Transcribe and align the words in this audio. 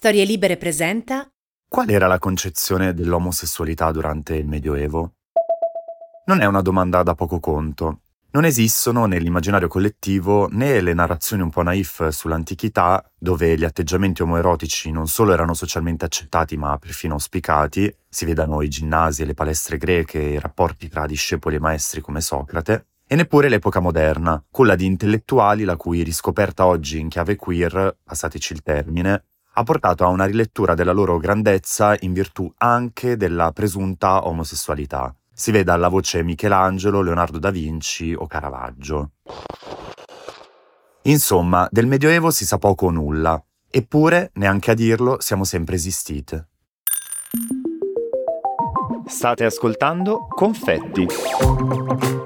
Storie 0.00 0.24
Libere 0.24 0.56
presenta 0.56 1.28
Qual 1.68 1.90
era 1.90 2.06
la 2.06 2.20
concezione 2.20 2.94
dell'omosessualità 2.94 3.90
durante 3.90 4.36
il 4.36 4.46
Medioevo? 4.46 5.14
Non 6.26 6.40
è 6.40 6.44
una 6.44 6.62
domanda 6.62 7.02
da 7.02 7.16
poco 7.16 7.40
conto. 7.40 8.02
Non 8.30 8.44
esistono 8.44 9.06
nell'immaginario 9.06 9.66
collettivo 9.66 10.46
né 10.52 10.80
le 10.80 10.94
narrazioni 10.94 11.42
un 11.42 11.50
po' 11.50 11.62
naif 11.62 12.10
sull'antichità, 12.10 13.10
dove 13.18 13.58
gli 13.58 13.64
atteggiamenti 13.64 14.22
omoerotici 14.22 14.92
non 14.92 15.08
solo 15.08 15.32
erano 15.32 15.52
socialmente 15.52 16.04
accettati 16.04 16.56
ma 16.56 16.78
perfino 16.78 17.14
auspicati, 17.14 17.92
si 18.08 18.24
vedano 18.24 18.62
i 18.62 18.68
ginnasi 18.68 19.22
e 19.22 19.24
le 19.24 19.34
palestre 19.34 19.78
greche 19.78 20.20
i 20.20 20.38
rapporti 20.38 20.88
tra 20.88 21.06
discepoli 21.06 21.56
e 21.56 21.58
maestri 21.58 22.02
come 22.02 22.20
Socrate, 22.20 22.86
e 23.04 23.16
neppure 23.16 23.48
l'epoca 23.48 23.80
moderna, 23.80 24.40
quella 24.48 24.76
di 24.76 24.86
intellettuali 24.86 25.64
la 25.64 25.74
cui 25.74 26.04
riscoperta 26.04 26.66
oggi 26.66 27.00
in 27.00 27.08
chiave 27.08 27.34
queer, 27.34 27.96
passateci 28.04 28.52
il 28.52 28.62
termine, 28.62 29.24
ha 29.58 29.64
portato 29.64 30.04
a 30.04 30.08
una 30.08 30.24
rilettura 30.24 30.74
della 30.74 30.92
loro 30.92 31.18
grandezza 31.18 31.96
in 32.00 32.12
virtù 32.12 32.48
anche 32.58 33.16
della 33.16 33.50
presunta 33.50 34.28
omosessualità. 34.28 35.12
Si 35.32 35.50
veda 35.50 35.72
alla 35.72 35.88
voce 35.88 36.22
Michelangelo, 36.22 37.02
Leonardo 37.02 37.40
da 37.40 37.50
Vinci 37.50 38.14
o 38.14 38.28
Caravaggio. 38.28 39.10
Insomma, 41.02 41.66
del 41.72 41.88
Medioevo 41.88 42.30
si 42.30 42.46
sa 42.46 42.58
poco 42.58 42.86
o 42.86 42.90
nulla, 42.90 43.42
eppure, 43.68 44.30
neanche 44.34 44.70
a 44.70 44.74
dirlo, 44.74 45.16
siamo 45.20 45.42
sempre 45.42 45.74
esistite. 45.74 46.46
State 49.18 49.44
ascoltando 49.44 50.28
Confetti, 50.28 51.04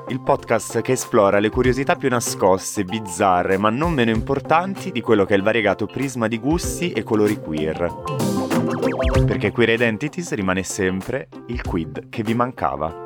il 0.08 0.20
podcast 0.20 0.82
che 0.82 0.92
esplora 0.92 1.38
le 1.38 1.48
curiosità 1.48 1.96
più 1.96 2.10
nascoste, 2.10 2.84
bizzarre, 2.84 3.56
ma 3.56 3.70
non 3.70 3.94
meno 3.94 4.10
importanti 4.10 4.92
di 4.92 5.00
quello 5.00 5.24
che 5.24 5.32
è 5.32 5.38
il 5.38 5.42
variegato 5.42 5.86
prisma 5.86 6.28
di 6.28 6.38
gusti 6.38 6.92
e 6.92 7.02
colori 7.02 7.40
queer. 7.40 7.90
Perché 9.24 9.52
Queer 9.52 9.70
Identities 9.70 10.34
rimane 10.34 10.62
sempre 10.64 11.28
il 11.46 11.62
quid 11.62 12.10
che 12.10 12.22
vi 12.22 12.34
mancava. 12.34 13.04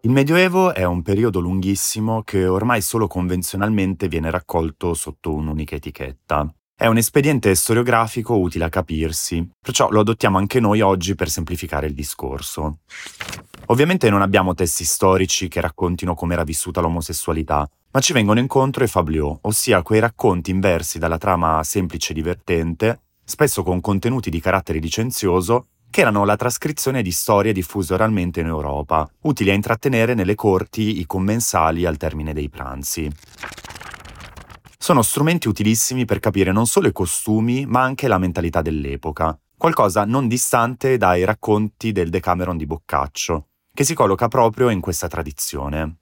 Il 0.00 0.10
Medioevo 0.10 0.74
è 0.74 0.82
un 0.82 1.02
periodo 1.02 1.38
lunghissimo 1.38 2.22
che 2.24 2.48
ormai 2.48 2.80
solo 2.80 3.06
convenzionalmente 3.06 4.08
viene 4.08 4.28
raccolto 4.28 4.92
sotto 4.94 5.34
un'unica 5.34 5.76
etichetta. 5.76 6.52
È 6.76 6.86
un 6.86 6.96
espediente 6.96 7.54
storiografico 7.54 8.36
utile 8.36 8.64
a 8.64 8.68
capirsi, 8.68 9.48
perciò 9.60 9.90
lo 9.90 10.00
adottiamo 10.00 10.38
anche 10.38 10.58
noi 10.58 10.80
oggi 10.80 11.14
per 11.14 11.30
semplificare 11.30 11.86
il 11.86 11.94
discorso. 11.94 12.80
Ovviamente 13.66 14.10
non 14.10 14.22
abbiamo 14.22 14.54
testi 14.54 14.84
storici 14.84 15.46
che 15.46 15.60
raccontino 15.60 16.16
come 16.16 16.34
era 16.34 16.42
vissuta 16.42 16.80
l'omosessualità, 16.80 17.70
ma 17.92 18.00
ci 18.00 18.12
vengono 18.12 18.40
incontro 18.40 18.82
i 18.82 18.88
fabliaux, 18.88 19.38
ossia 19.42 19.82
quei 19.82 20.00
racconti 20.00 20.50
inversi 20.50 20.98
dalla 20.98 21.16
trama 21.16 21.62
semplice 21.62 22.10
e 22.10 22.16
divertente, 22.16 23.02
spesso 23.24 23.62
con 23.62 23.80
contenuti 23.80 24.28
di 24.28 24.40
carattere 24.40 24.80
licenzioso, 24.80 25.68
che 25.88 26.00
erano 26.00 26.24
la 26.24 26.34
trascrizione 26.34 27.02
di 27.02 27.12
storie 27.12 27.52
diffuse 27.52 27.94
oralmente 27.94 28.40
in 28.40 28.46
Europa, 28.46 29.08
utili 29.20 29.50
a 29.50 29.54
intrattenere 29.54 30.14
nelle 30.14 30.34
corti 30.34 30.98
i 30.98 31.06
commensali 31.06 31.86
al 31.86 31.98
termine 31.98 32.32
dei 32.32 32.48
pranzi 32.48 33.08
sono 34.84 35.00
strumenti 35.00 35.48
utilissimi 35.48 36.04
per 36.04 36.20
capire 36.20 36.52
non 36.52 36.66
solo 36.66 36.88
i 36.88 36.92
costumi, 36.92 37.64
ma 37.64 37.80
anche 37.80 38.06
la 38.06 38.18
mentalità 38.18 38.60
dell'epoca, 38.60 39.34
qualcosa 39.56 40.04
non 40.04 40.28
distante 40.28 40.98
dai 40.98 41.24
racconti 41.24 41.90
del 41.90 42.10
Decameron 42.10 42.58
di 42.58 42.66
Boccaccio, 42.66 43.46
che 43.72 43.82
si 43.82 43.94
colloca 43.94 44.28
proprio 44.28 44.68
in 44.68 44.82
questa 44.82 45.08
tradizione. 45.08 46.00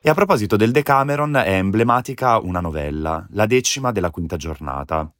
E 0.00 0.08
a 0.08 0.14
proposito 0.14 0.54
del 0.54 0.70
Decameron 0.70 1.34
è 1.34 1.56
emblematica 1.56 2.38
una 2.38 2.60
novella, 2.60 3.26
la 3.30 3.46
decima 3.46 3.90
della 3.90 4.12
quinta 4.12 4.36
giornata. 4.36 5.12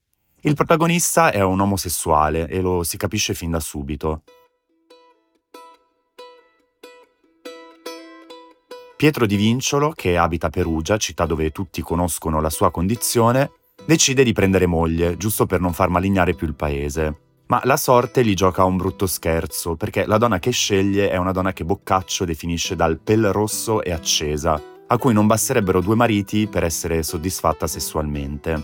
Il 0.42 0.54
protagonista 0.54 1.32
è 1.32 1.42
un 1.42 1.58
omosessuale 1.58 2.46
e 2.46 2.60
lo 2.60 2.84
si 2.84 2.96
capisce 2.96 3.34
fin 3.34 3.50
da 3.50 3.58
subito. 3.58 4.22
Pietro 9.02 9.26
di 9.26 9.34
Vinciolo, 9.34 9.90
che 9.96 10.16
abita 10.16 10.46
a 10.46 10.50
Perugia, 10.50 10.96
città 10.96 11.26
dove 11.26 11.50
tutti 11.50 11.82
conoscono 11.82 12.40
la 12.40 12.50
sua 12.50 12.70
condizione, 12.70 13.50
decide 13.84 14.22
di 14.22 14.32
prendere 14.32 14.66
moglie, 14.66 15.16
giusto 15.16 15.44
per 15.44 15.58
non 15.58 15.72
far 15.72 15.88
malignare 15.88 16.34
più 16.34 16.46
il 16.46 16.54
paese. 16.54 17.18
Ma 17.48 17.60
la 17.64 17.76
sorte 17.76 18.24
gli 18.24 18.34
gioca 18.34 18.62
un 18.62 18.76
brutto 18.76 19.08
scherzo, 19.08 19.74
perché 19.74 20.06
la 20.06 20.18
donna 20.18 20.38
che 20.38 20.52
sceglie 20.52 21.10
è 21.10 21.16
una 21.16 21.32
donna 21.32 21.52
che 21.52 21.64
Boccaccio 21.64 22.24
definisce 22.24 22.76
dal 22.76 23.00
pel 23.00 23.32
rosso 23.32 23.82
e 23.82 23.90
accesa, 23.90 24.62
a 24.86 24.98
cui 24.98 25.12
non 25.12 25.26
basterebbero 25.26 25.80
due 25.80 25.96
mariti 25.96 26.46
per 26.46 26.62
essere 26.62 27.02
soddisfatta 27.02 27.66
sessualmente. 27.66 28.62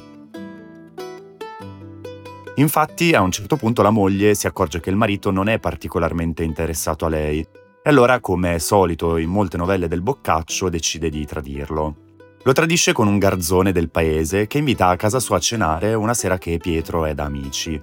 Infatti, 2.55 3.13
a 3.13 3.23
un 3.23 3.33
certo 3.33 3.57
punto 3.57 3.83
la 3.83 3.91
moglie 3.91 4.37
si 4.37 4.47
accorge 4.47 4.79
che 4.79 4.91
il 4.91 4.95
marito 4.95 5.33
non 5.33 5.49
è 5.49 5.59
particolarmente 5.59 6.45
interessato 6.45 7.07
a 7.07 7.09
lei 7.09 7.45
e 7.89 7.91
allora, 7.91 8.21
come 8.21 8.57
è 8.57 8.59
solito 8.59 9.17
in 9.17 9.31
molte 9.31 9.57
novelle 9.57 9.89
del 9.89 10.03
Boccaccio, 10.03 10.69
decide 10.69 11.09
di 11.09 11.25
tradirlo. 11.25 11.97
Lo 12.43 12.53
tradisce 12.53 12.93
con 12.93 13.09
un 13.09 13.19
garzone 13.19 13.73
del 13.73 13.89
paese 13.89 14.47
che 14.47 14.59
invita 14.59 14.89
a 14.89 14.97
casa 14.97 15.19
sua 15.21 15.37
a 15.37 15.41
cenare 15.41 15.95
una 15.95 16.13
sera 16.13 16.37
che 16.37 16.59
Pietro 16.59 17.07
è 17.07 17.15
da 17.15 17.25
amici. 17.25 17.81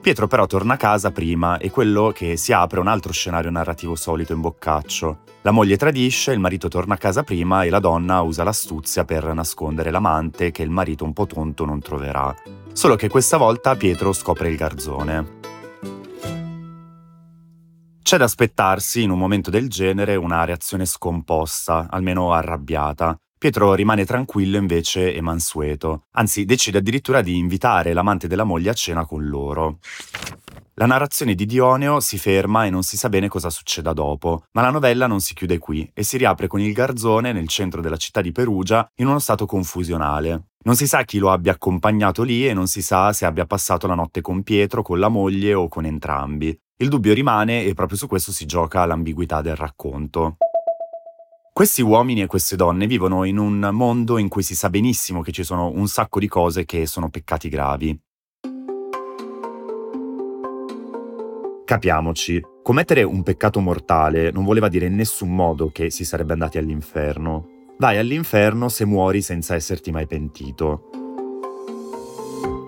Pietro 0.00 0.28
però 0.28 0.46
torna 0.46 0.72
a 0.72 0.76
casa 0.78 1.10
prima 1.10 1.58
e 1.58 1.70
quello 1.70 2.10
che 2.10 2.38
si 2.38 2.54
apre 2.54 2.80
un 2.80 2.86
altro 2.86 3.12
scenario 3.12 3.50
narrativo 3.50 3.94
solito 3.96 4.32
in 4.32 4.40
Boccaccio. 4.40 5.18
La 5.42 5.50
moglie 5.50 5.76
tradisce, 5.76 6.32
il 6.32 6.40
marito 6.40 6.68
torna 6.68 6.94
a 6.94 6.98
casa 6.98 7.24
prima 7.24 7.64
e 7.64 7.68
la 7.68 7.80
donna 7.80 8.22
usa 8.22 8.44
l'astuzia 8.44 9.04
per 9.04 9.30
nascondere 9.34 9.90
l'amante 9.90 10.52
che 10.52 10.62
il 10.62 10.70
marito 10.70 11.04
un 11.04 11.12
po' 11.12 11.26
tonto 11.26 11.66
non 11.66 11.80
troverà. 11.80 12.34
Solo 12.72 12.96
che 12.96 13.10
questa 13.10 13.36
volta 13.36 13.76
Pietro 13.76 14.14
scopre 14.14 14.48
il 14.48 14.56
garzone. 14.56 15.40
C'è 18.12 18.18
da 18.18 18.24
aspettarsi, 18.24 19.00
in 19.00 19.08
un 19.08 19.18
momento 19.18 19.48
del 19.48 19.70
genere, 19.70 20.16
una 20.16 20.44
reazione 20.44 20.84
scomposta, 20.84 21.86
almeno 21.88 22.34
arrabbiata. 22.34 23.16
Pietro 23.38 23.72
rimane 23.72 24.04
tranquillo 24.04 24.58
invece 24.58 25.14
e 25.14 25.22
mansueto, 25.22 26.02
anzi 26.10 26.44
decide 26.44 26.76
addirittura 26.76 27.22
di 27.22 27.38
invitare 27.38 27.94
l'amante 27.94 28.28
della 28.28 28.44
moglie 28.44 28.68
a 28.68 28.74
cena 28.74 29.06
con 29.06 29.26
loro. 29.26 29.78
La 30.74 30.84
narrazione 30.84 31.34
di 31.34 31.46
Dioneo 31.46 32.00
si 32.00 32.18
ferma 32.18 32.66
e 32.66 32.70
non 32.70 32.82
si 32.82 32.98
sa 32.98 33.08
bene 33.08 33.28
cosa 33.28 33.48
succeda 33.48 33.94
dopo, 33.94 34.42
ma 34.52 34.60
la 34.60 34.68
novella 34.68 35.06
non 35.06 35.20
si 35.20 35.32
chiude 35.32 35.56
qui 35.56 35.90
e 35.94 36.02
si 36.02 36.18
riapre 36.18 36.48
con 36.48 36.60
il 36.60 36.74
garzone 36.74 37.32
nel 37.32 37.48
centro 37.48 37.80
della 37.80 37.96
città 37.96 38.20
di 38.20 38.30
Perugia 38.30 38.86
in 38.96 39.06
uno 39.06 39.20
stato 39.20 39.46
confusionale. 39.46 40.48
Non 40.64 40.76
si 40.76 40.86
sa 40.86 41.02
chi 41.04 41.16
lo 41.16 41.30
abbia 41.30 41.52
accompagnato 41.52 42.24
lì 42.24 42.46
e 42.46 42.52
non 42.52 42.66
si 42.66 42.82
sa 42.82 43.14
se 43.14 43.24
abbia 43.24 43.46
passato 43.46 43.86
la 43.86 43.94
notte 43.94 44.20
con 44.20 44.42
Pietro, 44.42 44.82
con 44.82 44.98
la 44.98 45.08
moglie 45.08 45.54
o 45.54 45.66
con 45.68 45.86
entrambi. 45.86 46.54
Il 46.82 46.88
dubbio 46.88 47.14
rimane 47.14 47.62
e 47.62 47.74
proprio 47.74 47.96
su 47.96 48.08
questo 48.08 48.32
si 48.32 48.44
gioca 48.44 48.84
l'ambiguità 48.84 49.40
del 49.40 49.54
racconto. 49.54 50.36
Questi 51.52 51.80
uomini 51.80 52.22
e 52.22 52.26
queste 52.26 52.56
donne 52.56 52.88
vivono 52.88 53.22
in 53.22 53.38
un 53.38 53.68
mondo 53.72 54.18
in 54.18 54.28
cui 54.28 54.42
si 54.42 54.56
sa 54.56 54.68
benissimo 54.68 55.20
che 55.22 55.30
ci 55.30 55.44
sono 55.44 55.70
un 55.70 55.86
sacco 55.86 56.18
di 56.18 56.26
cose 56.26 56.64
che 56.64 56.86
sono 56.86 57.08
peccati 57.08 57.48
gravi. 57.48 57.96
Capiamoci, 61.64 62.42
commettere 62.64 63.04
un 63.04 63.22
peccato 63.22 63.60
mortale 63.60 64.32
non 64.32 64.42
voleva 64.42 64.66
dire 64.66 64.86
in 64.86 64.96
nessun 64.96 65.32
modo 65.32 65.70
che 65.70 65.88
si 65.88 66.04
sarebbe 66.04 66.32
andati 66.32 66.58
all'inferno. 66.58 67.46
Vai 67.78 67.96
all'inferno 67.96 68.68
se 68.68 68.84
muori 68.84 69.22
senza 69.22 69.54
esserti 69.54 69.92
mai 69.92 70.08
pentito. 70.08 70.88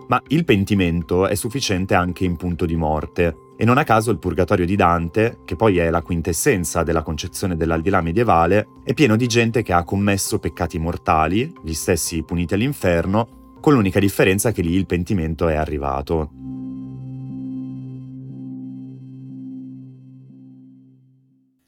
Ma 0.06 0.22
il 0.28 0.44
pentimento 0.44 1.26
è 1.26 1.34
sufficiente 1.34 1.94
anche 1.94 2.24
in 2.24 2.36
punto 2.36 2.64
di 2.64 2.76
morte, 2.76 3.34
e 3.56 3.64
non 3.64 3.78
a 3.78 3.84
caso 3.84 4.10
il 4.10 4.18
Purgatorio 4.18 4.66
di 4.66 4.76
Dante, 4.76 5.38
che 5.44 5.56
poi 5.56 5.78
è 5.78 5.90
la 5.90 6.02
quintessenza 6.02 6.82
della 6.82 7.02
concezione 7.02 7.56
dell'aldilà 7.56 8.00
medievale, 8.00 8.66
è 8.84 8.94
pieno 8.94 9.16
di 9.16 9.26
gente 9.26 9.62
che 9.62 9.72
ha 9.72 9.84
commesso 9.84 10.38
peccati 10.38 10.78
mortali, 10.78 11.52
gli 11.62 11.72
stessi 11.72 12.22
puniti 12.22 12.54
all'inferno, 12.54 13.56
con 13.60 13.72
l'unica 13.72 14.00
differenza 14.00 14.52
che 14.52 14.62
lì 14.62 14.72
il 14.72 14.86
pentimento 14.86 15.48
è 15.48 15.54
arrivato. 15.54 16.30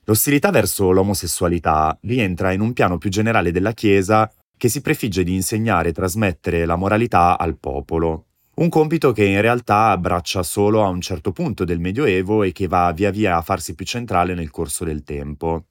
L'ostilità 0.04 0.50
verso 0.50 0.92
l'omosessualità 0.92 1.98
rientra 2.02 2.52
in 2.52 2.60
un 2.60 2.72
piano 2.72 2.96
più 2.96 3.10
generale 3.10 3.50
della 3.50 3.72
Chiesa 3.72 4.30
che 4.56 4.68
si 4.68 4.80
prefigge 4.80 5.24
di 5.24 5.34
insegnare 5.34 5.88
e 5.88 5.92
trasmettere 5.92 6.64
la 6.64 6.76
moralità 6.76 7.36
al 7.38 7.58
popolo, 7.58 8.26
un 8.56 8.68
compito 8.70 9.12
che 9.12 9.24
in 9.24 9.40
realtà 9.40 9.90
abbraccia 9.90 10.42
solo 10.42 10.82
a 10.82 10.88
un 10.88 11.00
certo 11.00 11.30
punto 11.30 11.64
del 11.64 11.78
Medioevo 11.78 12.42
e 12.42 12.52
che 12.52 12.66
va 12.66 12.90
via 12.92 13.10
via 13.10 13.36
a 13.36 13.42
farsi 13.42 13.74
più 13.74 13.84
centrale 13.84 14.34
nel 14.34 14.50
corso 14.50 14.84
del 14.84 15.02
tempo. 15.02 15.64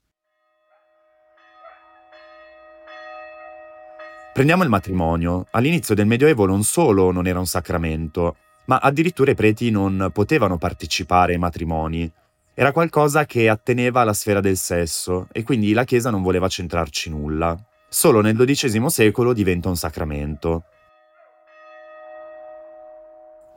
Prendiamo 4.34 4.64
il 4.64 4.70
matrimonio. 4.70 5.48
All'inizio 5.52 5.96
del 5.96 6.06
Medioevo 6.06 6.46
non 6.46 6.64
solo 6.64 7.12
non 7.12 7.26
era 7.26 7.40
un 7.40 7.48
sacramento, 7.48 8.36
ma 8.66 8.78
addirittura 8.78 9.32
i 9.32 9.36
preti 9.36 9.72
non 9.72 10.10
potevano 10.14 10.58
partecipare 10.58 11.34
ai 11.34 11.40
matrimoni. 11.40 12.12
Era 12.54 12.72
qualcosa 12.72 13.26
che 13.26 13.50
atteneva 13.50 14.02
alla 14.02 14.14
sfera 14.14 14.42
del 14.42 14.58
sesso 14.58 15.28
e 15.32 15.42
quindi 15.42 15.74
la 15.74 15.86
Chiesa 15.86 16.12
non 16.12 16.22
voleva 16.22 16.48
centrarci 16.48 17.10
nulla. 17.10 17.58
Solo 17.90 18.22
nel 18.22 18.36
XII 18.36 18.90
secolo 18.90 19.34
diventa 19.34 19.70
un 19.70 19.78
sacramento. 19.78 20.66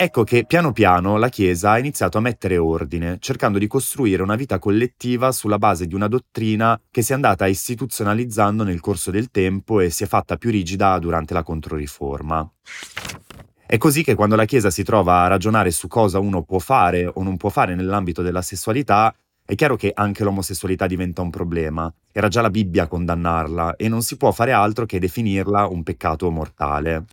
Ecco 0.01 0.23
che 0.23 0.45
piano 0.45 0.71
piano 0.71 1.17
la 1.17 1.29
Chiesa 1.29 1.73
ha 1.73 1.79
iniziato 1.81 2.19
a 2.19 2.21
mettere 2.21 2.57
ordine, 2.57 3.17
cercando 3.19 3.59
di 3.59 3.67
costruire 3.67 4.23
una 4.23 4.37
vita 4.37 4.61
collettiva 4.61 5.33
sulla 5.33 5.59
base 5.59 5.89
di 5.89 5.95
una 5.97 6.07
dottrina 6.07 6.81
che 6.89 7.03
si 7.03 7.11
è 7.11 7.17
andata 7.17 7.49
istituzionalizzando 7.49 8.63
nel 8.63 8.79
corso 8.79 9.11
del 9.11 9.33
tempo 9.33 9.81
e 9.81 9.91
si 9.91 10.05
è 10.05 10.07
fatta 10.07 10.37
più 10.37 10.53
rigida 10.53 10.97
durante 11.01 11.35
la 11.35 11.43
Controriforma. 11.43 12.49
È 13.67 13.77
così 13.77 14.05
che 14.05 14.15
quando 14.15 14.37
la 14.37 14.45
Chiesa 14.45 14.71
si 14.71 14.85
trova 14.85 15.23
a 15.23 15.27
ragionare 15.27 15.73
su 15.73 15.89
cosa 15.89 16.21
uno 16.21 16.45
può 16.45 16.61
fare 16.61 17.11
o 17.13 17.21
non 17.25 17.37
può 17.37 17.49
fare 17.49 17.75
nell'ambito 17.75 18.23
della 18.23 18.41
sessualità, 18.41 19.13
è 19.45 19.57
chiaro 19.57 19.75
che 19.75 19.91
anche 19.93 20.23
l'omosessualità 20.23 20.87
diventa 20.87 21.23
un 21.23 21.31
problema. 21.31 21.93
Era 22.13 22.29
già 22.29 22.41
la 22.41 22.51
Bibbia 22.51 22.85
a 22.85 22.87
condannarla 22.87 23.75
e 23.75 23.89
non 23.89 24.03
si 24.03 24.17
può 24.17 24.31
fare 24.31 24.53
altro 24.53 24.87
che 24.87 25.01
definirla 25.01 25.67
un 25.67 25.83
peccato 25.83 26.31
mortale. 26.31 27.07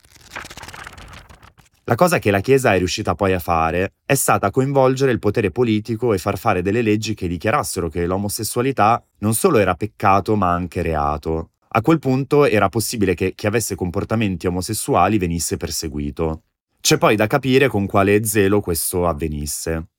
La 1.88 1.94
cosa 1.94 2.18
che 2.18 2.32
la 2.32 2.40
Chiesa 2.40 2.74
è 2.74 2.80
riuscita 2.80 3.14
poi 3.14 3.34
a 3.34 3.40
fare 3.40 3.94
è 4.08 4.16
stata 4.16 4.50
coinvolgere 4.50 5.12
il 5.12 5.20
potere 5.20 5.52
politico 5.52 6.14
e 6.14 6.18
far 6.18 6.40
fare 6.40 6.64
delle 6.64 6.82
leggi 6.82 7.14
che 7.14 7.28
dichiarassero 7.28 7.90
che 7.90 8.08
l'omosessualità 8.08 9.06
non 9.20 9.36
solo 9.36 9.60
era 9.60 9.76
peccato 9.76 10.36
ma 10.36 10.52
anche 10.52 10.82
reato. 10.82 11.52
A 11.68 11.82
quel 11.82 12.00
punto 12.00 12.46
era 12.46 12.70
possibile 12.70 13.14
che 13.14 13.36
chi 13.36 13.46
avesse 13.46 13.76
comportamenti 13.76 14.48
omosessuali 14.48 15.20
venisse 15.20 15.58
perseguito. 15.58 16.42
C'è 16.82 16.98
poi 16.98 17.16
da 17.16 17.28
capire 17.28 17.68
con 17.68 17.86
quale 17.86 18.26
zelo 18.26 18.62
questo 18.62 19.08
avvenisse. 19.08 19.90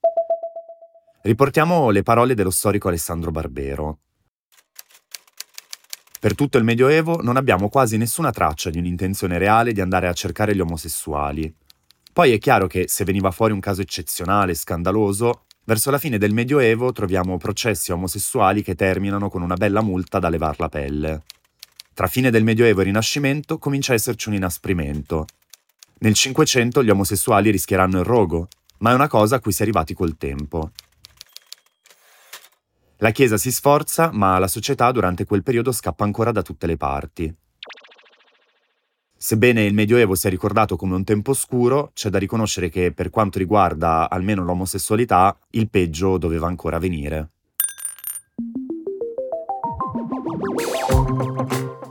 Riportiamo 1.22 1.90
le 1.90 2.02
parole 2.02 2.34
dello 2.34 2.50
storico 2.50 2.88
Alessandro 2.88 3.30
Barbero. 3.30 3.98
Per 6.18 6.34
tutto 6.34 6.58
il 6.58 6.64
Medioevo 6.64 7.22
non 7.22 7.36
abbiamo 7.36 7.68
quasi 7.68 7.96
nessuna 7.96 8.32
traccia 8.32 8.70
di 8.70 8.78
un'intenzione 8.78 9.38
reale 9.38 9.72
di 9.72 9.80
andare 9.80 10.08
a 10.08 10.12
cercare 10.12 10.52
gli 10.52 10.60
omosessuali. 10.60 11.54
Poi 12.16 12.32
è 12.32 12.38
chiaro 12.38 12.66
che 12.66 12.88
se 12.88 13.04
veniva 13.04 13.30
fuori 13.30 13.52
un 13.52 13.60
caso 13.60 13.82
eccezionale, 13.82 14.54
scandaloso, 14.54 15.44
verso 15.64 15.90
la 15.90 15.98
fine 15.98 16.16
del 16.16 16.32
Medioevo 16.32 16.90
troviamo 16.90 17.36
processi 17.36 17.92
omosessuali 17.92 18.62
che 18.62 18.74
terminano 18.74 19.28
con 19.28 19.42
una 19.42 19.54
bella 19.54 19.82
multa 19.82 20.18
da 20.18 20.30
levar 20.30 20.58
la 20.58 20.70
pelle. 20.70 21.24
Tra 21.92 22.06
fine 22.06 22.30
del 22.30 22.42
Medioevo 22.42 22.80
e 22.80 22.84
Rinascimento 22.84 23.58
comincia 23.58 23.92
a 23.92 23.96
esserci 23.96 24.30
un 24.30 24.34
inasprimento. 24.36 25.26
Nel 25.98 26.14
Cinquecento 26.14 26.82
gli 26.82 26.88
omosessuali 26.88 27.50
rischieranno 27.50 27.98
il 27.98 28.06
rogo, 28.06 28.48
ma 28.78 28.92
è 28.92 28.94
una 28.94 29.08
cosa 29.08 29.36
a 29.36 29.40
cui 29.40 29.52
si 29.52 29.60
è 29.60 29.64
arrivati 29.64 29.92
col 29.92 30.16
tempo. 30.16 30.70
La 32.96 33.10
Chiesa 33.10 33.36
si 33.36 33.52
sforza, 33.52 34.08
ma 34.10 34.38
la 34.38 34.48
società 34.48 34.90
durante 34.90 35.26
quel 35.26 35.42
periodo 35.42 35.70
scappa 35.70 36.04
ancora 36.04 36.32
da 36.32 36.40
tutte 36.40 36.66
le 36.66 36.78
parti. 36.78 37.36
Sebbene 39.18 39.64
il 39.64 39.72
Medioevo 39.72 40.14
sia 40.14 40.28
ricordato 40.28 40.76
come 40.76 40.94
un 40.94 41.02
tempo 41.02 41.30
oscuro, 41.30 41.90
c'è 41.94 42.10
da 42.10 42.18
riconoscere 42.18 42.68
che 42.68 42.92
per 42.92 43.08
quanto 43.08 43.38
riguarda 43.38 44.10
almeno 44.10 44.44
l'omosessualità, 44.44 45.36
il 45.52 45.70
peggio 45.70 46.18
doveva 46.18 46.46
ancora 46.46 46.78
venire. 46.78 47.30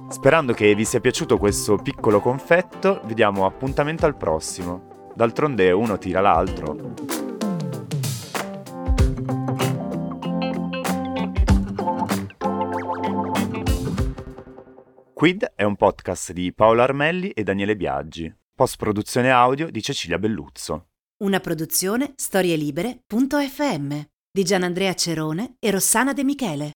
Sperando 0.09 0.53
che 0.53 0.75
vi 0.75 0.85
sia 0.85 0.99
piaciuto 0.99 1.39
questo 1.39 1.77
piccolo 1.77 2.19
confetto, 2.19 3.01
vi 3.05 3.15
diamo 3.15 3.47
appuntamento 3.47 4.05
al 4.05 4.15
prossimo. 4.15 5.11
D'altronde 5.15 5.71
uno 5.71 5.97
tira 5.97 6.21
l'altro. 6.21 7.24
Quid 15.15 15.53
è 15.55 15.63
un 15.63 15.77
podcast 15.77 16.33
di 16.33 16.51
Paolo 16.51 16.81
Armelli 16.81 17.29
e 17.29 17.43
Daniele 17.43 17.77
Biaggi, 17.77 18.29
post 18.53 18.75
produzione 18.75 19.31
audio 19.31 19.71
di 19.71 19.81
Cecilia 19.81 20.19
Belluzzo. 20.19 20.89
Una 21.23 21.39
produzione 21.39 22.11
storielibere.fm 22.17 23.99
di 24.29 24.43
Gianandrea 24.43 24.93
Cerone 24.93 25.55
e 25.57 25.71
Rossana 25.71 26.11
De 26.11 26.25
Michele. 26.25 26.71